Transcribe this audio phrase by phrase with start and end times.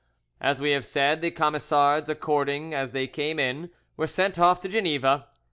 [0.41, 4.67] As we have said, the Camisards, according as they came in, were sent off to
[4.67, 5.27] Geneva.